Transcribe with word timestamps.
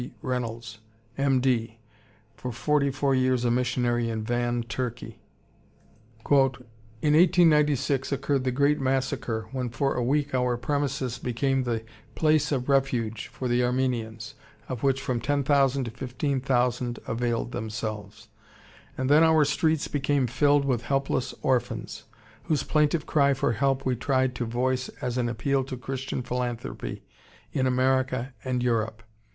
Reynolds, 0.23 0.79
M. 1.15 1.41
D., 1.41 1.77
for 2.35 2.51
forty 2.51 2.89
four 2.89 3.13
years 3.13 3.45
a 3.45 3.51
missionary 3.51 4.09
in 4.09 4.23
Van, 4.23 4.63
Turkey. 4.63 5.21
"In 6.27 6.33
1896 7.03 8.11
occurred 8.11 8.43
the 8.43 8.51
great 8.51 8.79
massacre, 8.81 9.47
when 9.51 9.69
for 9.69 9.93
a 9.93 10.03
week 10.03 10.33
our 10.33 10.57
premises 10.57 11.19
became 11.19 11.65
the 11.65 11.83
place 12.15 12.51
of 12.51 12.67
refuge 12.67 13.27
for 13.27 13.47
the 13.47 13.63
Armenians, 13.63 14.33
of 14.67 14.81
which 14.81 14.99
from 14.99 15.21
10,000 15.21 15.83
to 15.83 15.91
15,000 15.91 16.97
availed 17.05 17.51
themselves. 17.51 18.27
And 18.97 19.07
then 19.07 19.23
our 19.23 19.45
streets 19.45 19.87
became 19.87 20.25
filled 20.25 20.65
with 20.65 20.81
helpless 20.81 21.35
orphans, 21.43 22.05
whose 22.45 22.63
plaintive 22.63 23.05
cry 23.05 23.35
for 23.35 23.51
help 23.51 23.85
we 23.85 23.95
tried 23.95 24.33
to 24.33 24.45
voice 24.45 24.89
as 24.99 25.19
an 25.19 25.29
appeal 25.29 25.63
to 25.65 25.77
Christian 25.77 26.23
philanthropy 26.23 27.03
in 27.53 27.67
America 27.67 28.33
and 28.43 28.63
Europe. 28.63 29.03